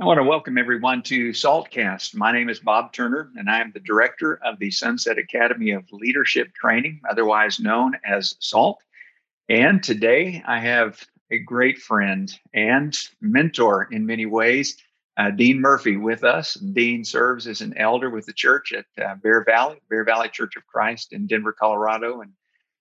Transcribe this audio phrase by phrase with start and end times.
[0.00, 2.16] I want to welcome everyone to SALTcast.
[2.16, 5.84] My name is Bob Turner, and I am the director of the Sunset Academy of
[5.92, 8.82] Leadership Training, otherwise known as SALT.
[9.48, 14.82] And today I have a great friend and mentor in many ways,
[15.16, 16.54] uh, Dean Murphy, with us.
[16.54, 20.56] Dean serves as an elder with the church at uh, Bear Valley, Bear Valley Church
[20.56, 22.20] of Christ in Denver, Colorado.
[22.20, 22.32] And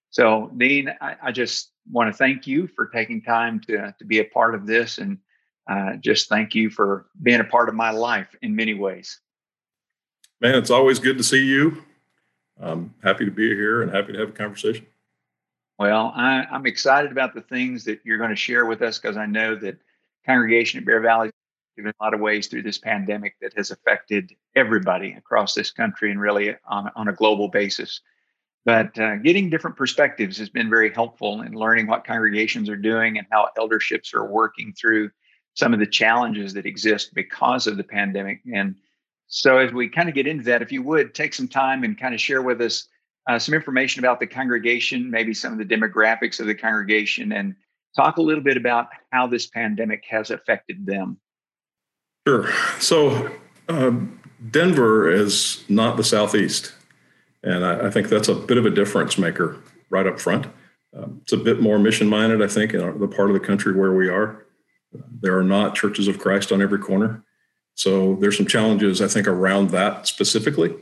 [0.09, 4.17] so, Dean, I, I just want to thank you for taking time to, to be
[4.17, 5.19] a part of this and
[5.67, 9.19] uh, just thank you for being a part of my life in many ways.
[10.41, 11.83] Man, it's always good to see you.
[12.59, 14.85] I'm happy to be here and happy to have a conversation.
[15.79, 19.17] Well, I, am excited about the things that you're going to share with us because
[19.17, 19.77] I know that
[20.25, 21.31] congregation at Bear Valley
[21.77, 26.11] in a lot of ways through this pandemic that has affected everybody across this country
[26.11, 28.01] and really on, on a global basis.
[28.65, 33.17] But uh, getting different perspectives has been very helpful in learning what congregations are doing
[33.17, 35.09] and how elderships are working through
[35.55, 38.41] some of the challenges that exist because of the pandemic.
[38.53, 38.75] And
[39.27, 41.97] so, as we kind of get into that, if you would take some time and
[41.97, 42.87] kind of share with us
[43.29, 47.55] uh, some information about the congregation, maybe some of the demographics of the congregation, and
[47.95, 51.17] talk a little bit about how this pandemic has affected them.
[52.27, 52.51] Sure.
[52.79, 53.31] So,
[53.69, 53.91] uh,
[54.51, 56.73] Denver is not the Southeast.
[57.43, 59.57] And I, I, think that's a bit of a difference maker
[59.89, 60.47] right up front.
[60.95, 63.73] Um, it's a bit more mission minded, I think, in the part of the country
[63.73, 64.45] where we are.
[65.21, 67.23] There are not churches of Christ on every corner.
[67.75, 70.75] So there's some challenges, I think, around that specifically.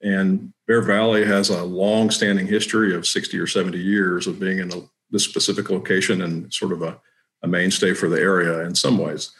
[0.00, 4.58] And Bear Valley has a long standing history of 60 or 70 years of being
[4.58, 7.00] in a, this specific location and sort of a,
[7.42, 9.32] a, mainstay for the area in some ways.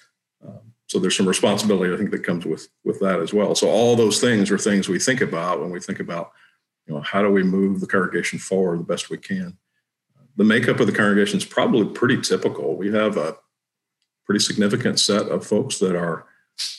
[0.44, 3.54] Um, so there's some responsibility, I think, that comes with, with that as well.
[3.54, 6.32] So all those things are things we think about when we think about,
[6.86, 9.58] you know, how do we move the congregation forward the best we can.
[10.36, 12.76] The makeup of the congregation is probably pretty typical.
[12.76, 13.36] We have a
[14.28, 16.26] pretty significant set of folks that are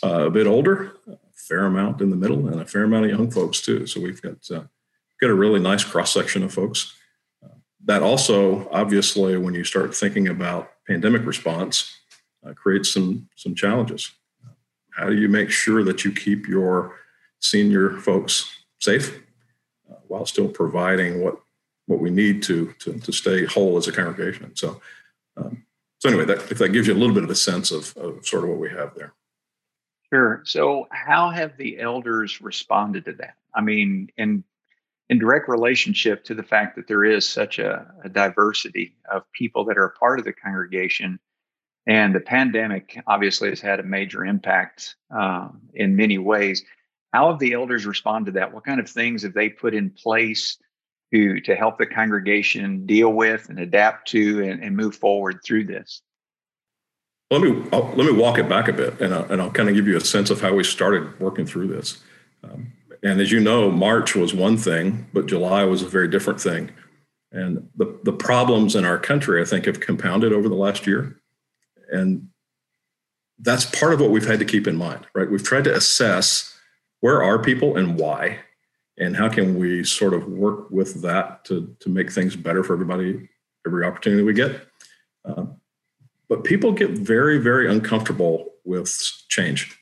[0.04, 3.12] uh, a bit older, a fair amount in the middle, and a fair amount of
[3.12, 3.88] young folks too.
[3.88, 4.66] So we've got uh,
[5.20, 6.94] got a really nice cross section of folks.
[7.44, 7.56] Uh,
[7.86, 11.92] that also, obviously, when you start thinking about pandemic response,
[12.46, 14.12] uh, creates some some challenges.
[14.92, 16.98] How do you make sure that you keep your
[17.40, 18.48] senior folks
[18.80, 19.24] safe
[19.90, 21.40] uh, while still providing what
[21.88, 24.56] what we need to to, to stay whole as a congregation?
[24.56, 24.80] So.
[25.36, 25.64] Um,
[26.00, 28.26] so anyway, that, if that gives you a little bit of a sense of, of
[28.26, 29.14] sort of what we have there.
[30.12, 30.42] Sure.
[30.46, 33.36] So how have the elders responded to that?
[33.54, 34.44] I mean, in
[35.10, 39.66] in direct relationship to the fact that there is such a, a diversity of people
[39.66, 41.20] that are a part of the congregation,
[41.88, 46.64] and the pandemic obviously has had a major impact um, in many ways.
[47.12, 48.54] How have the elders responded to that?
[48.54, 50.60] What kind of things have they put in place
[51.14, 55.66] to to help the congregation deal with and adapt to and, and move forward through
[55.66, 56.02] this?
[57.32, 59.70] Let me I'll, let me walk it back a bit, and I'll, and I'll kind
[59.70, 62.02] of give you a sense of how we started working through this.
[62.44, 66.42] Um, and as you know, March was one thing, but July was a very different
[66.42, 66.72] thing.
[67.32, 71.22] And the, the problems in our country, I think, have compounded over the last year.
[71.92, 72.30] And
[73.40, 75.30] that's part of what we've had to keep in mind, right?
[75.30, 76.58] We've tried to assess
[77.00, 78.40] where are people and why
[79.00, 82.74] and how can we sort of work with that to, to make things better for
[82.74, 83.30] everybody
[83.66, 84.68] every opportunity we get?
[85.26, 85.58] Um,
[86.28, 88.92] but people get very very uncomfortable with
[89.30, 89.76] change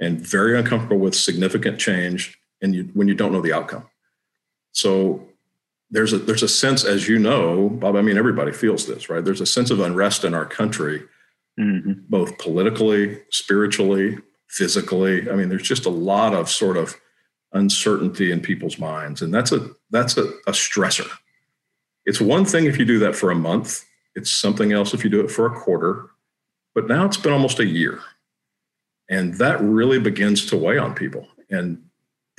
[0.00, 3.86] and very uncomfortable with significant change and you, when you don't know the outcome.
[4.72, 5.28] So
[5.90, 9.24] there's a there's a sense as you know bob i mean everybody feels this right?
[9.24, 11.02] There's a sense of unrest in our country
[11.58, 11.92] mm-hmm.
[12.08, 15.30] both politically spiritually physically.
[15.30, 16.96] I mean there's just a lot of sort of
[17.52, 19.22] uncertainty in people's minds.
[19.22, 21.08] And that's a that's a, a stressor.
[22.06, 23.84] It's one thing if you do that for a month.
[24.14, 26.10] It's something else if you do it for a quarter.
[26.74, 28.00] But now it's been almost a year.
[29.08, 31.26] And that really begins to weigh on people.
[31.50, 31.84] And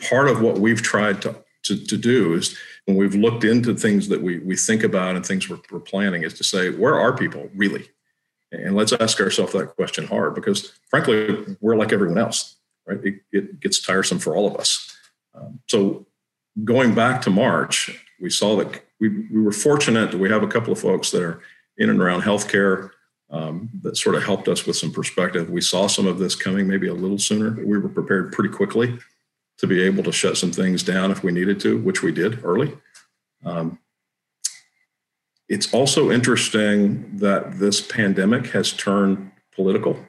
[0.10, 4.08] part of what we've tried to, to, to do is when we've looked into things
[4.08, 7.16] that we, we think about and things we're, we're planning is to say where are
[7.16, 7.90] people really?
[8.54, 13.00] And let's ask ourselves that question hard because frankly we're like everyone else right?
[13.04, 14.91] It, it gets tiresome for all of us
[15.34, 16.06] um, so
[16.64, 20.48] going back to March, we saw that we, we were fortunate that we have a
[20.48, 21.42] couple of folks that are
[21.78, 22.92] in and around healthcare
[23.30, 25.50] um, that sort of helped us with some perspective.
[25.50, 27.52] We saw some of this coming maybe a little sooner.
[27.66, 29.00] We were prepared pretty quickly
[29.58, 32.44] to be able to shut some things down if we needed to, which we did
[32.44, 32.78] early.
[33.46, 33.80] Um,
[35.48, 40.00] it's also interesting that this pandemic has turned political.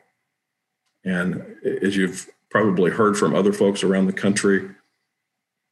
[1.04, 4.70] And as you've probably heard from other folks around the country,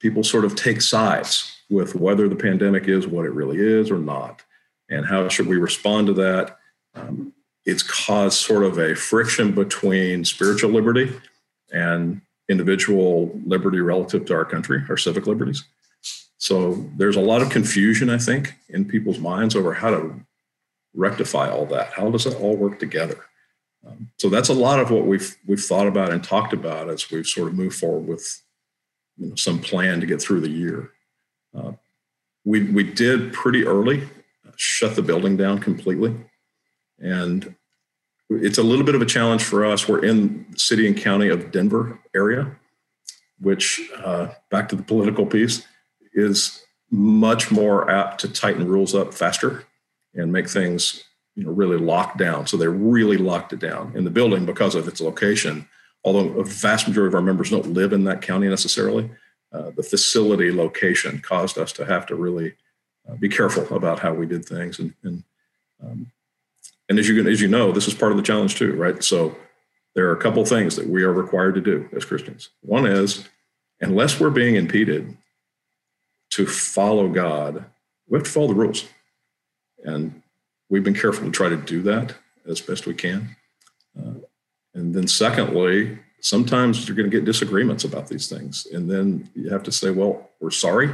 [0.00, 3.98] people sort of take sides with whether the pandemic is what it really is or
[3.98, 4.42] not,
[4.88, 6.58] and how should we respond to that.
[6.94, 7.32] Um,
[7.64, 11.12] it's caused sort of a friction between spiritual liberty
[11.72, 15.64] and individual liberty relative to our country, our civic liberties.
[16.38, 20.14] So there's a lot of confusion, I think, in people's minds over how to
[20.94, 21.92] rectify all that.
[21.92, 23.20] How does it all work together?
[23.86, 27.10] Um, so that's a lot of what we've we've thought about and talked about as
[27.10, 28.42] we've sort of moved forward with
[29.20, 30.90] you know, some plan to get through the year.
[31.54, 31.72] Uh,
[32.44, 34.08] we we did pretty early
[34.56, 36.14] shut the building down completely,
[36.98, 37.54] and
[38.30, 39.86] it's a little bit of a challenge for us.
[39.86, 42.56] We're in city and county of Denver area,
[43.40, 45.66] which uh, back to the political piece
[46.14, 49.64] is much more apt to tighten rules up faster
[50.14, 51.04] and make things
[51.36, 52.46] you know really locked down.
[52.46, 55.68] So they really locked it down in the building because of its location.
[56.04, 59.10] Although a vast majority of our members don't live in that county necessarily,
[59.52, 62.54] uh, the facility location caused us to have to really
[63.08, 64.78] uh, be careful about how we did things.
[64.78, 65.24] And, and,
[65.82, 66.12] um,
[66.88, 69.02] and as you as you know, this is part of the challenge too, right?
[69.02, 69.36] So
[69.94, 72.50] there are a couple things that we are required to do as Christians.
[72.62, 73.28] One is,
[73.80, 75.16] unless we're being impeded
[76.30, 77.64] to follow God,
[78.08, 78.86] we have to follow the rules.
[79.84, 80.22] And
[80.68, 82.14] we've been careful to try to do that
[82.46, 83.36] as best we can.
[83.98, 84.14] Uh,
[84.74, 88.66] and then, secondly, sometimes you're going to get disagreements about these things.
[88.72, 90.90] And then you have to say, well, we're sorry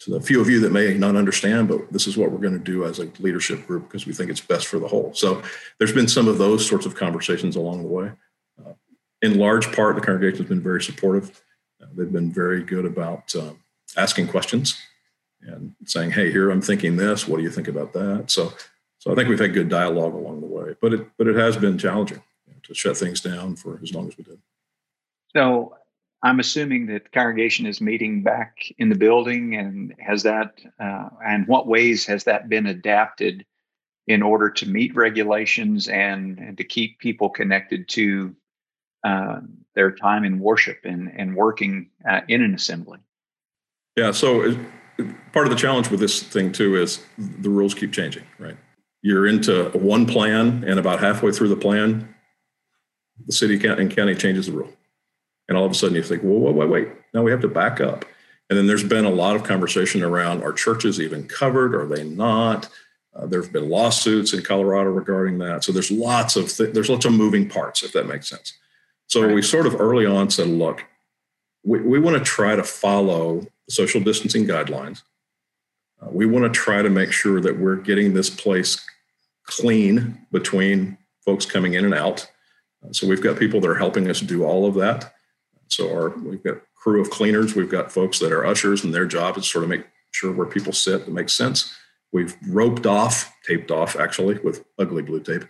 [0.00, 2.52] to the few of you that may not understand, but this is what we're going
[2.52, 5.12] to do as a leadership group because we think it's best for the whole.
[5.14, 5.42] So
[5.78, 8.12] there's been some of those sorts of conversations along the way.
[8.64, 8.74] Uh,
[9.22, 11.42] in large part, the congregation has been very supportive.
[11.82, 13.58] Uh, they've been very good about um,
[13.96, 14.80] asking questions
[15.42, 17.26] and saying, "Hey, here I'm thinking this.
[17.26, 18.52] What do you think about that?" So,
[18.98, 21.56] so I think we've had good dialogue along the way, but it but it has
[21.56, 22.22] been challenging
[22.68, 24.38] to shut things down for as long as we did.
[25.36, 25.74] So,
[26.22, 31.46] I'm assuming that congregation is meeting back in the building, and has that uh, and
[31.46, 33.44] what ways has that been adapted
[34.08, 38.34] in order to meet regulations and and to keep people connected to
[39.04, 39.40] uh,
[39.74, 42.98] their time in worship and and working uh, in an assembly?
[43.96, 44.56] Yeah, so
[45.32, 48.56] part of the challenge with this thing too is the rules keep changing, right?
[49.02, 52.12] You're into one plan, and about halfway through the plan,
[53.26, 54.72] the city and county changes the rule.
[55.48, 56.88] And all of a sudden you think, well, wait, wait, wait.
[57.14, 58.04] Now we have to back up.
[58.50, 61.74] And then there's been a lot of conversation around are churches even covered?
[61.74, 62.68] Are they not?
[63.14, 65.64] Uh, there have been lawsuits in Colorado regarding that.
[65.64, 68.54] So there's lots of th- there's lots of moving parts, if that makes sense.
[69.06, 69.34] So right.
[69.34, 70.84] we sort of early on said, look,
[71.64, 75.02] we, we want to try to follow social distancing guidelines.
[76.00, 78.78] Uh, we want to try to make sure that we're getting this place
[79.44, 82.30] clean between folks coming in and out.
[82.92, 85.14] So we've got people that are helping us do all of that.
[85.68, 88.94] So our we've got a crew of cleaners, we've got folks that are ushers, and
[88.94, 91.76] their job is sort of make sure where people sit that makes sense.
[92.12, 95.44] We've roped off, taped off actually with ugly blue tape,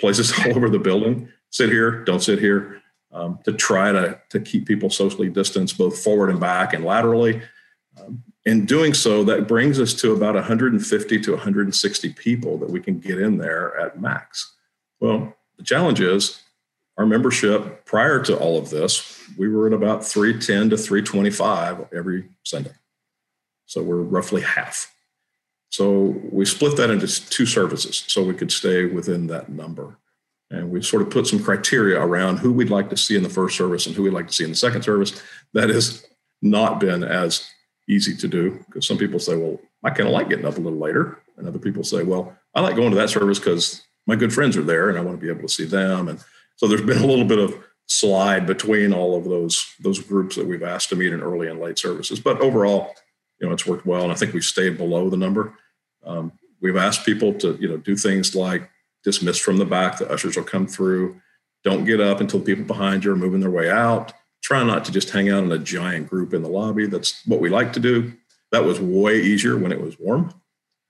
[0.00, 1.28] places all over the building.
[1.50, 2.82] Sit here, don't sit here
[3.12, 7.42] um, to try to, to keep people socially distanced both forward and back and laterally.
[8.00, 12.80] Um, in doing so, that brings us to about 150 to 160 people that we
[12.80, 14.54] can get in there at max.
[15.00, 16.42] Well, the challenge is
[16.98, 22.28] our membership prior to all of this, we were at about 310 to 325 every
[22.42, 22.72] Sunday.
[23.66, 24.92] So we're roughly half.
[25.70, 29.96] So we split that into two services so we could stay within that number.
[30.50, 33.28] And we sort of put some criteria around who we'd like to see in the
[33.28, 35.22] first service and who we'd like to see in the second service.
[35.52, 36.04] That has
[36.42, 37.48] not been as
[37.88, 40.60] easy to do because some people say, well, I kind of like getting up a
[40.60, 41.22] little later.
[41.36, 44.56] And other people say, well, I like going to that service because my good friends
[44.56, 46.08] are there and I want to be able to see them.
[46.08, 46.18] And
[46.58, 50.46] so there's been a little bit of slide between all of those those groups that
[50.46, 52.20] we've asked to meet in early and late services.
[52.20, 52.94] But overall,
[53.40, 55.54] you know, it's worked well, and I think we've stayed below the number.
[56.04, 58.68] Um, we've asked people to you know do things like
[59.04, 59.98] dismiss from the back.
[59.98, 61.20] The ushers will come through.
[61.62, 64.12] Don't get up until people behind you are moving their way out.
[64.42, 66.86] Try not to just hang out in a giant group in the lobby.
[66.86, 68.12] That's what we like to do.
[68.50, 70.34] That was way easier when it was warm,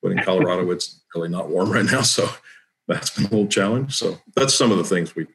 [0.03, 2.01] but in Colorado, it's really not warm right now.
[2.03, 2.27] So
[2.89, 3.95] that's been a little challenge.
[3.95, 5.27] So that's some of the things we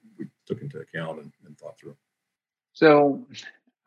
[0.46, 1.96] took into account and, and thought through.
[2.74, 3.26] So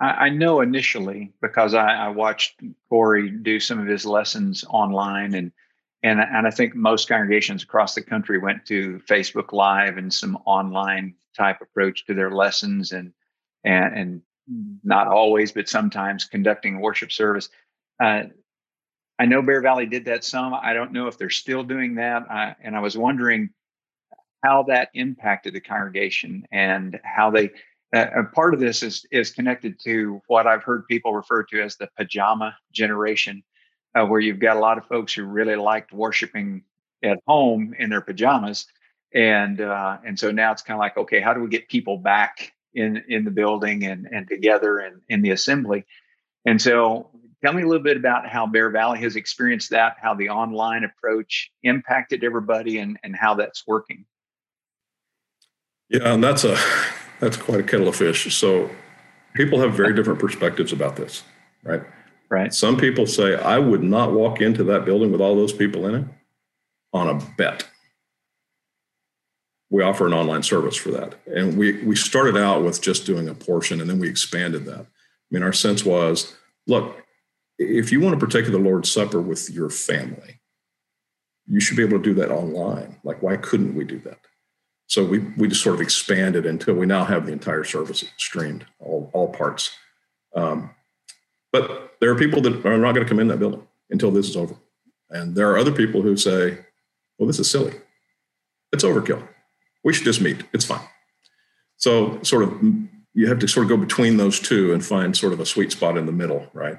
[0.00, 5.34] I, I know initially because I, I, watched Corey do some of his lessons online
[5.34, 5.52] and
[6.02, 10.36] and and I think most congregations across the country went to Facebook Live and some
[10.44, 13.12] online type approach to their lessons and
[13.64, 14.22] and and
[14.84, 17.48] not always, but sometimes conducting worship service.
[18.02, 18.24] Uh,
[19.18, 20.54] I know Bear Valley did that some.
[20.54, 22.30] I don't know if they're still doing that.
[22.30, 23.50] I, and I was wondering
[24.42, 27.50] how that impacted the congregation and how they.
[27.94, 31.76] Uh, part of this is is connected to what I've heard people refer to as
[31.76, 33.44] the pajama generation
[33.96, 36.62] uh, where you've got a lot of folks who really liked worshiping
[37.02, 38.66] at home in their pajamas
[39.14, 41.96] and uh, and so now it's kind of like okay how do we get people
[41.96, 45.84] back in in the building and and together and in the assembly
[46.44, 47.10] and so
[47.42, 50.84] tell me a little bit about how bear valley has experienced that how the online
[50.84, 54.04] approach impacted everybody and and how that's working
[55.88, 56.56] yeah and that's a
[57.20, 58.70] that's quite a kettle of fish so
[59.34, 61.22] people have very different perspectives about this
[61.62, 61.82] right
[62.28, 65.86] right some people say i would not walk into that building with all those people
[65.86, 66.04] in it
[66.92, 67.68] on a bet
[69.70, 71.14] we offer an online service for that.
[71.26, 74.80] And we we started out with just doing a portion and then we expanded that.
[74.80, 76.96] I mean, our sense was, look,
[77.58, 80.40] if you want to partake of the Lord's Supper with your family,
[81.46, 82.96] you should be able to do that online.
[83.02, 84.18] Like, why couldn't we do that?
[84.86, 88.66] So we we just sort of expanded until we now have the entire service streamed,
[88.78, 89.76] all all parts.
[90.34, 90.70] Um,
[91.52, 94.28] but there are people that are not going to come in that building until this
[94.28, 94.54] is over,
[95.10, 96.58] and there are other people who say,
[97.18, 97.74] "Well, this is silly.
[98.72, 99.26] It's overkill
[99.86, 100.42] we should just meet.
[100.52, 100.86] It's fine.
[101.76, 102.60] So sort of
[103.14, 105.70] you have to sort of go between those two and find sort of a sweet
[105.70, 106.78] spot in the middle, right?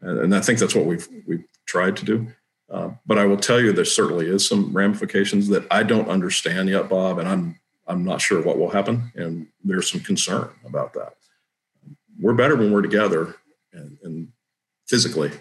[0.00, 2.26] And, and I think that's what we've we've tried to do.
[2.70, 6.68] Uh, but I will tell you, there certainly is some ramifications that I don't understand
[6.68, 10.94] yet, Bob, and I'm I'm not sure what will happen, and there's some concern about
[10.94, 11.14] that.
[12.20, 13.34] We're better when we're together
[13.72, 14.28] and, and
[14.86, 15.32] physically,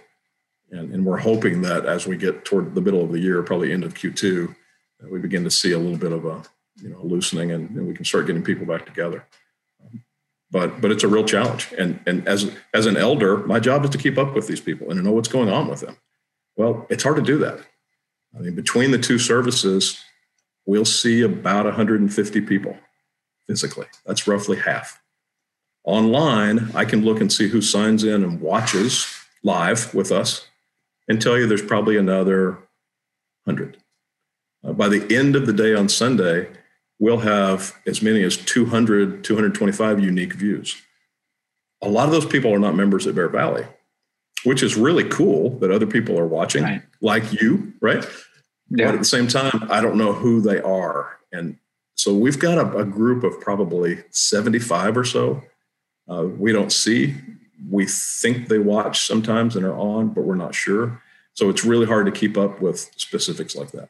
[0.72, 3.72] and, and we're hoping that as we get toward the middle of the year, probably
[3.72, 4.56] end of Q2,
[5.12, 6.44] we begin to see a little bit of a
[6.82, 9.26] you know loosening and, and we can start getting people back together
[10.52, 13.90] but but it's a real challenge and and as as an elder my job is
[13.90, 15.98] to keep up with these people and to know what's going on with them
[16.60, 17.60] well it's hard to do that.
[18.36, 20.00] I mean between the two services
[20.66, 22.78] we'll see about 150 people
[23.48, 23.88] physically.
[24.06, 25.02] That's roughly half.
[25.86, 29.08] Online i can look and see who signs in and watches
[29.44, 30.46] live with us
[31.08, 32.52] and tell you there's probably another
[33.46, 33.78] 100
[34.64, 36.50] uh, by the end of the day on sunday
[37.00, 40.80] we'll have as many as 200, 225 unique views.
[41.82, 43.66] A lot of those people are not members at Bear Valley,
[44.44, 46.82] which is really cool that other people are watching, right.
[47.02, 48.06] like you, right?
[48.70, 48.86] Yeah.
[48.86, 51.18] But at the same time, I don't know who they are.
[51.32, 51.58] And
[51.96, 55.44] so we've got a, a group of probably 75 or so.
[56.10, 57.16] Uh, we don't see.
[57.70, 61.02] We think they watch sometimes and are on, but we're not sure.
[61.34, 63.90] So it's really hard to keep up with specifics like that.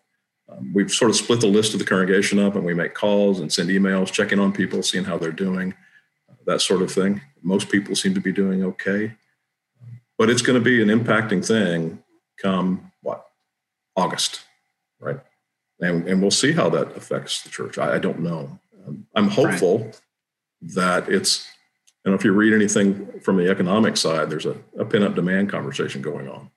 [0.49, 3.39] Um, we've sort of split the list of the congregation up and we make calls
[3.39, 5.73] and send emails, checking on people, seeing how they're doing,
[6.29, 7.21] uh, that sort of thing.
[7.41, 9.13] Most people seem to be doing okay.
[10.19, 12.03] But it's going to be an impacting thing
[12.39, 13.25] come what?
[13.95, 14.41] August,
[14.99, 15.19] right?
[15.79, 17.79] And, and we'll see how that affects the church.
[17.79, 18.59] I, I don't know.
[18.85, 20.01] Um, I'm hopeful right.
[20.75, 21.47] that it's,
[22.05, 25.15] you know, if you read anything from the economic side, there's a, a pin up
[25.15, 26.51] demand conversation going on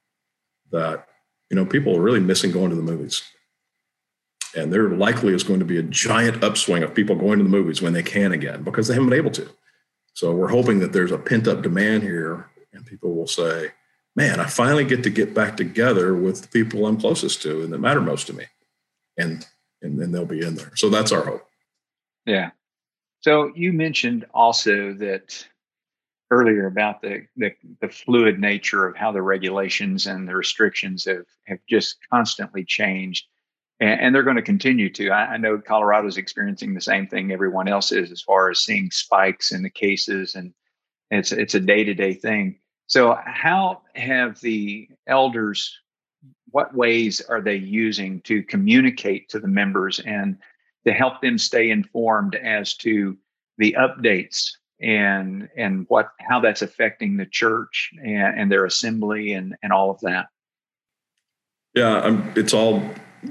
[0.70, 1.08] that,
[1.48, 3.22] you know, people are really missing going to the movies
[4.54, 7.50] and there likely is going to be a giant upswing of people going to the
[7.50, 9.48] movies when they can again because they haven't been able to.
[10.14, 12.50] So we're hoping that there's a pent up demand here
[12.92, 13.70] people will say,
[14.14, 17.72] man, I finally get to get back together with the people I'm closest to and
[17.72, 18.44] that matter most to me.
[19.16, 19.46] And
[19.80, 20.72] and then they'll be in there.
[20.76, 21.48] So that's our hope.
[22.26, 22.50] Yeah.
[23.20, 25.44] So you mentioned also that
[26.30, 31.24] earlier about the, the, the fluid nature of how the regulations and the restrictions have
[31.46, 33.26] have just constantly changed
[33.80, 35.10] and, and they're going to continue to.
[35.10, 38.90] I, I know Colorado's experiencing the same thing everyone else is, as far as seeing
[38.90, 40.54] spikes in the cases, and
[41.10, 42.60] it's it's a day to day thing.
[42.92, 45.74] So, how have the elders?
[46.50, 50.36] What ways are they using to communicate to the members and
[50.86, 53.16] to help them stay informed as to
[53.56, 54.50] the updates
[54.82, 59.90] and and what how that's affecting the church and, and their assembly and and all
[59.90, 60.26] of that?
[61.74, 62.82] Yeah, I'm, it's all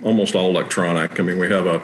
[0.02, 1.20] almost all electronic.
[1.20, 1.84] I mean, we have a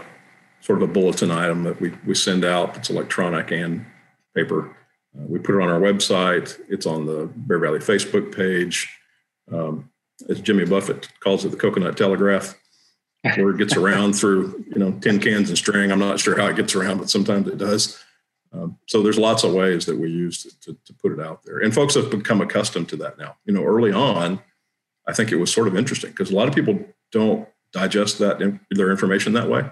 [0.62, 3.86] sort of a bulletin item that we, we send out that's electronic and
[4.36, 4.76] paper.
[5.18, 6.60] Uh, we put it on our website.
[6.70, 8.90] It's on the Bear Valley Facebook page.
[9.52, 9.90] Um,
[10.30, 12.56] as Jimmy Buffett calls it, the coconut telegraph,
[13.22, 15.92] where it gets around through you know tin cans and string.
[15.92, 18.04] I'm not sure how it gets around, but sometimes it does.
[18.54, 21.44] Um, so there's lots of ways that we use to, to, to put it out
[21.44, 23.36] there, and folks have become accustomed to that now.
[23.46, 24.42] You know, early on,
[25.08, 26.80] I think it was sort of interesting because a lot of people
[27.12, 28.40] don't digest that
[28.72, 29.70] their information that way.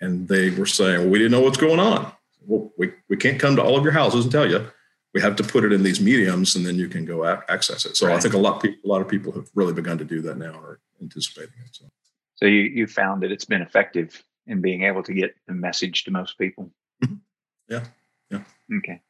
[0.00, 2.12] And they were saying, well, we didn't know what's going on.
[2.46, 4.66] Well, we, we can't come to all of your houses and tell you.
[5.12, 7.84] We have to put it in these mediums, and then you can go a- access
[7.84, 7.96] it.
[7.96, 8.16] So right.
[8.16, 10.20] I think a lot of people, a lot of people have really begun to do
[10.22, 11.74] that now, or anticipating it.
[11.74, 11.86] So,
[12.36, 16.04] so you you found that it's been effective in being able to get the message
[16.04, 16.70] to most people.
[17.04, 17.16] Mm-hmm.
[17.68, 17.84] Yeah,
[18.30, 18.42] yeah.
[18.78, 19.00] Okay.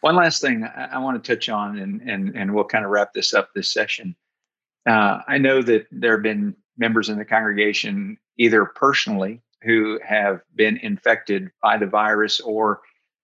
[0.00, 2.90] One last thing I, I want to touch on, and and and we'll kind of
[2.90, 4.16] wrap this up this session.
[4.86, 10.40] Uh, I know that there have been members in the congregation, either personally who have
[10.54, 12.80] been infected by the virus or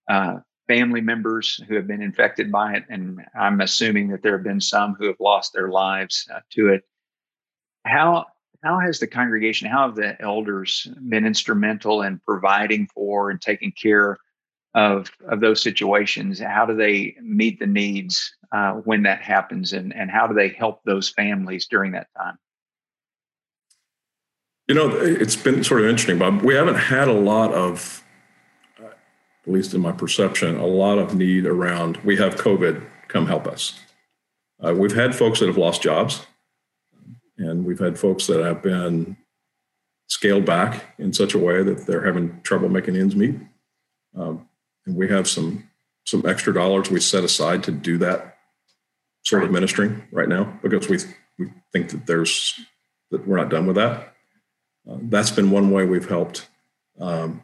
[0.08, 2.84] uh, family members who have been infected by it.
[2.88, 6.68] And I'm assuming that there have been some who have lost their lives uh, to
[6.68, 6.82] it.
[7.84, 8.26] How
[8.62, 13.72] how has the congregation, how have the elders been instrumental in providing for and taking
[13.72, 14.18] care
[14.74, 16.40] of of those situations?
[16.40, 20.50] How do they meet the needs uh, when that happens, and and how do they
[20.50, 22.38] help those families during that time?
[24.70, 26.42] You know, it's been sort of interesting, Bob.
[26.42, 28.04] We haven't had a lot of,
[28.80, 31.96] uh, at least in my perception, a lot of need around.
[32.04, 32.86] We have COVID.
[33.08, 33.80] Come help us.
[34.64, 36.24] Uh, we've had folks that have lost jobs,
[37.36, 39.16] and we've had folks that have been
[40.06, 43.40] scaled back in such a way that they're having trouble making ends meet.
[44.14, 44.48] Um,
[44.86, 45.68] and we have some
[46.04, 48.36] some extra dollars we set aside to do that
[49.24, 50.98] sort of ministering right now because we
[51.40, 52.54] we think that there's
[53.10, 54.14] that we're not done with that.
[54.86, 56.48] That's been one way we've helped.
[56.98, 57.42] Um,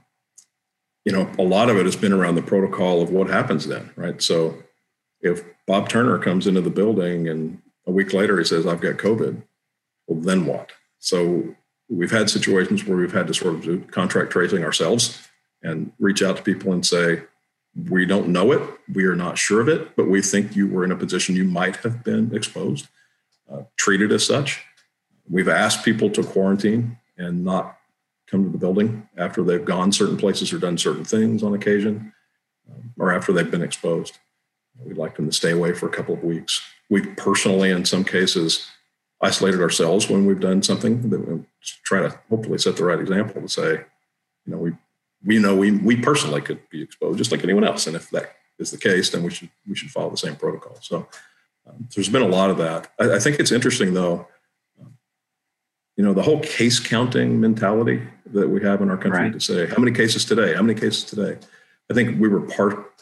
[1.04, 3.90] you know, a lot of it has been around the protocol of what happens then,
[3.96, 4.20] right?
[4.20, 4.62] So
[5.20, 8.96] if Bob Turner comes into the building and a week later he says, I've got
[8.96, 9.42] COVID,
[10.06, 10.72] well, then what?
[10.98, 11.54] So
[11.88, 15.28] we've had situations where we've had to sort of do contract tracing ourselves
[15.62, 17.22] and reach out to people and say,
[17.88, 18.62] we don't know it,
[18.92, 21.44] we are not sure of it, but we think you were in a position you
[21.44, 22.88] might have been exposed,
[23.52, 24.64] uh, treated as such.
[25.28, 27.78] We've asked people to quarantine and not
[28.26, 32.12] come to the building after they've gone certain places or done certain things on occasion,
[32.70, 34.18] um, or after they've been exposed.
[34.84, 36.60] We'd like them to stay away for a couple of weeks.
[36.90, 38.68] We've personally, in some cases,
[39.22, 41.44] isolated ourselves when we've done something that we
[41.84, 43.84] try to hopefully set the right example to say,
[44.44, 44.72] you know, we
[45.24, 48.36] we know we we personally could be exposed just like anyone else, and if that
[48.58, 50.76] is the case, then we should we should follow the same protocol.
[50.80, 51.08] So
[51.66, 52.92] um, there's been a lot of that.
[53.00, 54.28] I, I think it's interesting though.
[55.96, 59.32] You know, the whole case counting mentality that we have in our country right.
[59.32, 61.38] to say how many cases today, how many cases today.
[61.90, 62.92] I think we were part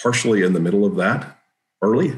[0.00, 1.38] partially in the middle of that
[1.82, 2.14] early.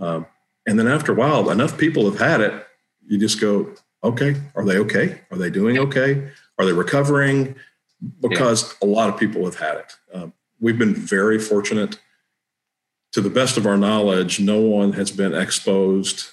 [0.00, 0.26] Um,
[0.66, 2.66] and then after a while, enough people have had it,
[3.06, 5.20] you just go, okay, are they okay?
[5.30, 6.30] Are they doing okay?
[6.58, 7.54] Are they recovering?
[8.20, 8.88] Because yeah.
[8.88, 9.96] a lot of people have had it.
[10.14, 11.98] Um, we've been very fortunate.
[13.12, 16.28] To the best of our knowledge, no one has been exposed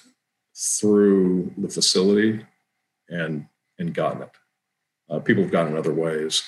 [0.54, 2.44] through the facility
[3.08, 3.46] and
[3.78, 4.30] and gotten it.
[5.08, 6.42] Uh, people have gotten in other ways.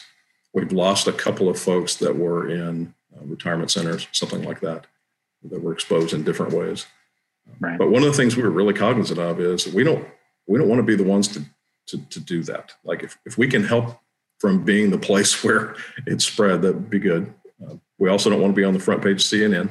[0.53, 4.87] We've lost a couple of folks that were in uh, retirement centers, something like that,
[5.45, 6.87] that were exposed in different ways.
[7.61, 7.79] Right.
[7.79, 10.07] But one of the things we were really cognizant of is we don't
[10.47, 11.43] we don't want to be the ones to
[11.89, 12.73] to, to do that.
[12.85, 13.99] Like if, if we can help
[14.39, 17.33] from being the place where it's spread, that'd be good.
[17.65, 19.71] Uh, we also don't want to be on the front page of CNN,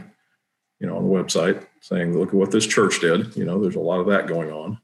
[0.80, 3.36] you know, on the website saying, look at what this church did.
[3.38, 4.80] You know, there's a lot of that going on.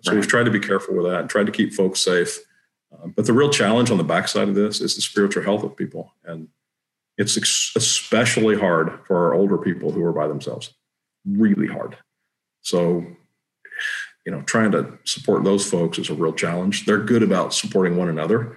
[0.00, 0.16] So right.
[0.16, 2.38] we've tried to be careful with that and tried to keep folks safe.
[2.92, 5.76] Uh, but the real challenge on the backside of this is the spiritual health of
[5.76, 6.12] people.
[6.24, 6.48] And
[7.18, 10.74] it's ex- especially hard for our older people who are by themselves.
[11.26, 11.96] Really hard.
[12.62, 13.04] So,
[14.24, 16.86] you know, trying to support those folks is a real challenge.
[16.86, 18.56] They're good about supporting one another,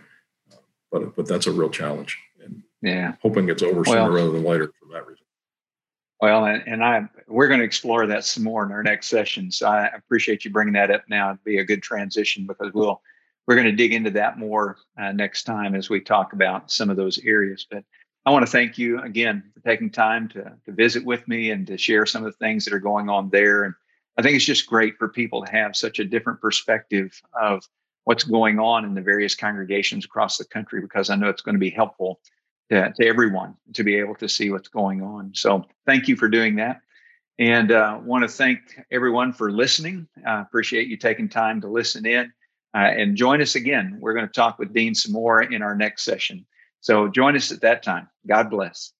[0.91, 2.17] but but that's a real challenge.
[2.43, 5.25] And yeah, hoping it's over sooner rather than later for that reason.
[6.19, 9.51] Well, and, and I we're going to explore that some more in our next session.
[9.51, 11.29] So I appreciate you bringing that up now.
[11.29, 13.01] It'd be a good transition because we'll
[13.47, 16.89] we're going to dig into that more uh, next time as we talk about some
[16.89, 17.65] of those areas.
[17.69, 17.83] But
[18.25, 21.67] I want to thank you again for taking time to to visit with me and
[21.67, 23.73] to share some of the things that are going on there and
[24.17, 27.63] I think it's just great for people to have such a different perspective of
[28.05, 31.55] what's going on in the various congregations across the country because I know it's going
[31.55, 32.19] to be helpful
[32.69, 35.31] to, to everyone to be able to see what's going on.
[35.33, 36.81] So thank you for doing that.
[37.39, 38.59] And uh, want to thank
[38.91, 40.07] everyone for listening.
[40.25, 42.31] I uh, appreciate you taking time to listen in
[42.73, 43.97] uh, and join us again.
[43.99, 46.45] We're going to talk with Dean some more in our next session.
[46.81, 48.09] So join us at that time.
[48.25, 48.91] God bless.